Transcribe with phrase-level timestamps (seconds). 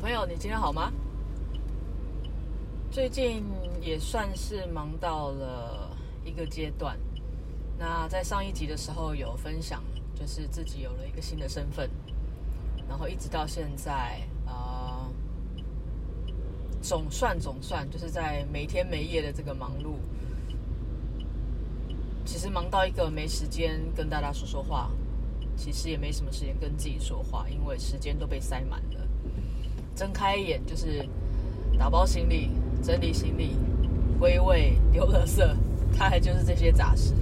[0.00, 0.90] 小朋友，你今天好吗？
[2.90, 3.44] 最近
[3.82, 5.94] 也算是忙到了
[6.24, 6.98] 一个阶段。
[7.78, 9.84] 那在上一集的时候有分享，
[10.14, 11.90] 就是自己有了一个新的身份，
[12.88, 15.06] 然后一直到现在，呃，
[16.80, 19.96] 总算总算就是在没天没夜的这个忙碌，
[22.24, 24.90] 其实忙到一个没时间跟大家说说话。
[25.58, 29.06] 其实也没什么时间跟自己说话，因为时间都被塞满了。
[30.00, 31.06] 睁开眼就是
[31.78, 32.48] 打包行李、
[32.82, 33.54] 整理行李、
[34.18, 35.46] 归位、丢垃圾，
[35.98, 37.12] 大概就是这些杂事。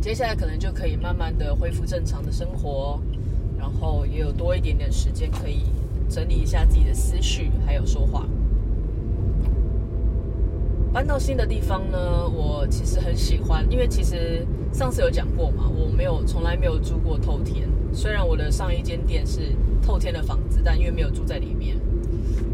[0.00, 3.00] 接下来可能就可以慢慢的恢复正常的生活，
[3.58, 5.64] 然后也有多一点点时间可以
[6.08, 8.24] 整理一下自己的思绪，还有说话。
[10.96, 17.68] 搬到新的地方呢，我其实很喜欢，因为其实上次有讲过嘛，我没有从来没有住过透天。
[17.92, 21.76] 虽然我的上一间店是透天的房子，但因为没有住在里面。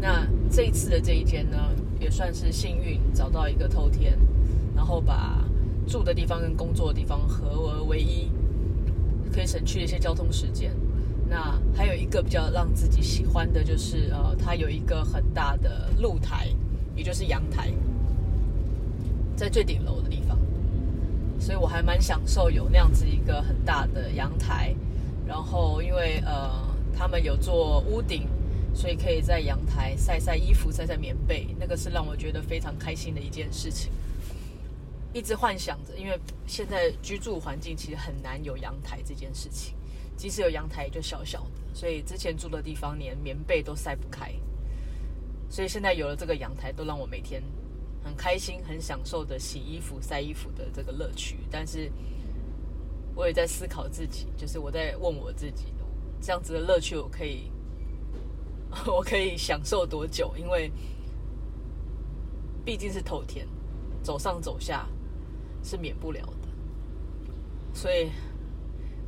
[0.01, 1.57] 那这一次的这一间呢，
[2.01, 4.19] 也算是幸运找到一个透天，
[4.75, 5.41] 然后把
[5.87, 8.29] 住的地方跟工作的地方合而为一，
[9.33, 10.75] 可以省去一些交通时间。
[11.29, 16.49] 那还有一个比较让自己喜欢的就是，呃，它有一个很大的露台，
[16.93, 17.71] 也就是阳台。
[19.35, 20.37] 在最顶楼的地方，
[21.39, 24.73] 所以我还蛮享受有那样子一个很大的阳台，
[25.27, 26.49] 然后因为呃
[26.95, 28.27] 他们有做屋顶，
[28.73, 33.91] 所以可以在阳台晒晒衣服、晒晒棉被，那个是让我觉得非常开心的一件事情。
[35.13, 39.75] 一直幻想着，因为现在居住环境其实很难有阳台这件事情，
[40.15, 44.31] 即使有阳台也就小小的，所以之前住的地方连棉被都晒不开，
[45.49, 47.43] 所以现在有了这个阳台，都让我每天。
[48.03, 51.91] 很开心，很享受的洗衣服、晒衣服的这个乐趣，但是
[53.15, 55.65] 我也在思考自己，就是我在问我自己，
[56.21, 57.51] 这样子的乐趣我可以，
[58.87, 60.33] 我可以享受多久？
[60.37, 60.71] 因为
[62.65, 63.47] 毕竟是头天，
[64.01, 64.87] 走上走下
[65.63, 66.47] 是免不了的，
[67.73, 68.09] 所以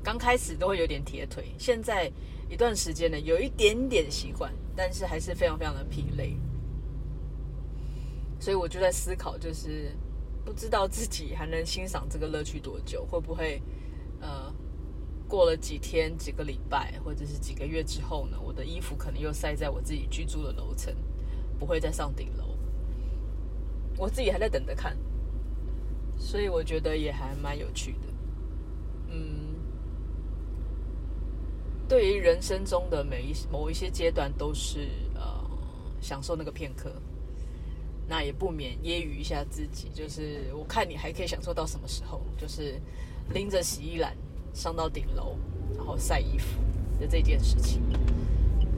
[0.04, 2.12] 刚开始都会有点铁腿，现在
[2.50, 6.38] 一段时间呢，有一点点习惯，但是还是非常非常的疲累。
[8.40, 9.96] 所以我就在思考，就是
[10.44, 13.62] 不知道自己还能欣赏这个乐趣多久，会不会
[14.20, 14.54] 呃
[15.28, 18.38] 过了几天、几个礼拜，或者是几个月之后呢？
[18.40, 20.94] 我的衣服可能又塞在我自己居住的楼层，
[21.58, 22.58] 不会再上顶楼。
[23.98, 24.96] 我自己还在等着看，
[26.18, 28.14] 所以我觉得也还蛮有趣的。
[29.08, 29.56] 嗯，
[31.88, 35.24] 对于人生中的每一某一些阶段，都是呃
[36.02, 36.92] 享受那个片刻。
[38.08, 42.22] 那也不免揶揄一下自己，就是我看你还可以享受到什么时候？
[42.38, 42.80] 就是
[43.34, 44.16] 拎着洗衣篮
[44.54, 45.36] 上到顶楼，
[45.76, 46.62] 然后晒衣服
[47.00, 47.82] 的这件事情。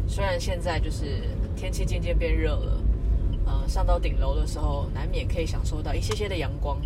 [0.07, 1.23] 虽然现在就是
[1.57, 2.83] 天气渐渐变热了，
[3.45, 6.79] 呃，上到顶楼的时候，难免可以享受到一些些的阳光，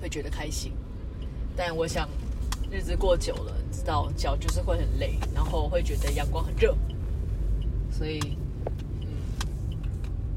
[0.00, 0.72] 会觉得开心。
[1.56, 2.08] 但我想
[2.70, 6.76] 日子过久了，知道脚就是会很累，然后会觉得阳光很热，
[7.90, 8.20] 所以。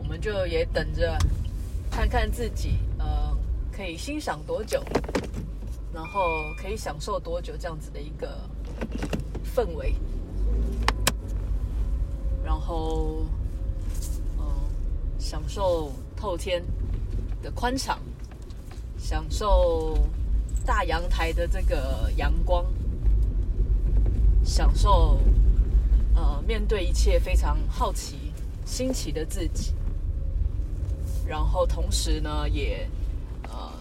[0.10, 1.16] 我们就也等着
[1.92, 3.38] 看看自己，呃，
[3.72, 4.84] 可以欣赏多久，
[5.94, 6.28] 然后
[6.58, 8.42] 可以享受多久这样子的一个
[9.56, 9.94] 氛围，
[12.44, 13.24] 然后，
[14.40, 14.46] 嗯、
[15.20, 16.64] 享受透天
[17.44, 18.00] 的宽敞，
[18.98, 19.96] 享受
[20.66, 22.66] 大阳台的这个阳光，
[24.44, 25.20] 享受，
[26.16, 28.34] 呃，面对一切非常好奇、
[28.66, 29.76] 新奇的自己。
[31.30, 32.90] 然后同时呢，也
[33.44, 33.72] 呃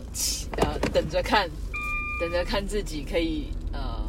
[0.59, 1.49] 呃等着看，
[2.21, 4.05] 等着看自己可以呃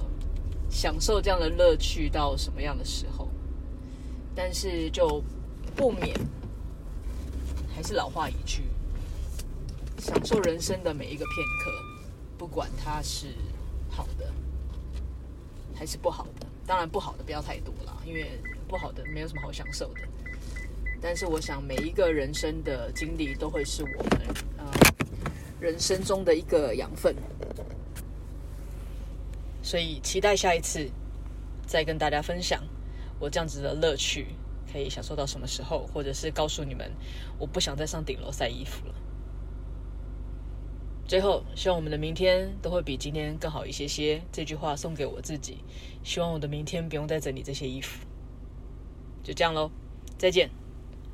[0.70, 3.30] 享受这样的乐趣到什么样的时候。
[4.36, 5.24] 但是就
[5.74, 6.20] 不免
[7.74, 8.64] 还是老话一句，
[10.00, 11.72] 享受人生的每一个片刻，
[12.38, 13.28] 不管它是
[13.90, 14.30] 好的
[15.74, 16.46] 还是不好的。
[16.68, 20.02] 当然不好的不要太多了，因为不好的没有什么好享受的。
[21.02, 24.22] 但是我想，每一个人生的经历都会是我们
[24.58, 24.66] 呃
[25.60, 27.16] 人生中的一个养分，
[29.64, 30.90] 所以期待下一次
[31.66, 32.62] 再跟大家分享
[33.20, 34.28] 我这样子的乐趣
[34.72, 36.92] 可以享受到什么时候，或者是告诉你们
[37.38, 38.94] 我不想再上顶楼晒衣服了。
[41.08, 44.22] 最后，希望我们的明天都会比今天更好一些些。
[44.32, 45.64] 这句话送给我自己，
[46.04, 48.06] 希望我的明天不用再整理这些衣服。
[49.24, 49.72] 就这样喽，
[50.20, 50.59] 再见。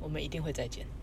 [0.00, 0.95] 我们一定会再见。